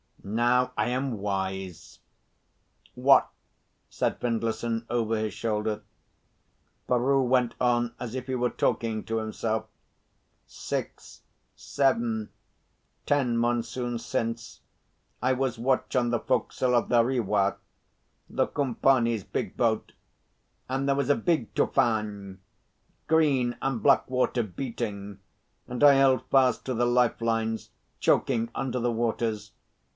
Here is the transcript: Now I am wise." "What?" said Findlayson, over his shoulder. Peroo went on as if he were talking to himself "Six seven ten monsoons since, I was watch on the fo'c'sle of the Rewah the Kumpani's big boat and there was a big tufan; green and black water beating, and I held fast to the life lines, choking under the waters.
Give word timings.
Now 0.23 0.71
I 0.77 0.89
am 0.89 1.13
wise." 1.17 1.99
"What?" 2.95 3.29
said 3.89 4.19
Findlayson, 4.19 4.85
over 4.89 5.17
his 5.17 5.33
shoulder. 5.33 5.81
Peroo 6.87 7.23
went 7.23 7.53
on 7.59 7.93
as 7.99 8.15
if 8.15 8.25
he 8.27 8.35
were 8.35 8.49
talking 8.49 9.03
to 9.05 9.17
himself 9.17 9.65
"Six 10.47 11.21
seven 11.55 12.29
ten 13.05 13.37
monsoons 13.37 14.05
since, 14.05 14.61
I 15.23 15.33
was 15.33 15.59
watch 15.59 15.95
on 15.95 16.09
the 16.11 16.19
fo'c'sle 16.19 16.73
of 16.75 16.89
the 16.89 17.03
Rewah 17.03 17.57
the 18.29 18.47
Kumpani's 18.47 19.23
big 19.23 19.57
boat 19.57 19.91
and 20.69 20.87
there 20.87 20.95
was 20.95 21.09
a 21.09 21.15
big 21.15 21.53
tufan; 21.55 22.39
green 23.07 23.55
and 23.61 23.81
black 23.83 24.09
water 24.09 24.43
beating, 24.43 25.19
and 25.67 25.83
I 25.83 25.93
held 25.95 26.25
fast 26.29 26.65
to 26.65 26.73
the 26.75 26.85
life 26.87 27.21
lines, 27.21 27.69
choking 27.99 28.49
under 28.55 28.79
the 28.79 28.91
waters. 28.91 29.51